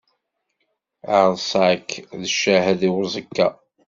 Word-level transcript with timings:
Irṣa-k 1.21 1.89
d 2.21 2.23
ccahed 2.35 2.81
i 2.87 2.89
uẓekka. 2.97 3.47